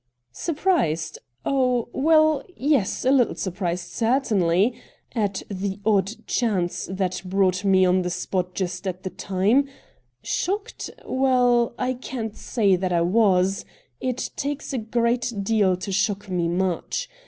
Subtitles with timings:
[0.47, 1.19] 'Surprised?
[1.45, 3.61] Oh, well— yes— a little sur MR.
[3.61, 4.81] RATT GUNDY 125 prised, certaiDly,
[5.13, 9.69] at the odd chance that brought me on the spot just at the time.
[10.23, 13.63] Shocked?— well, I can't say that I was—
[14.01, 17.07] it takes a great deal to shock me much.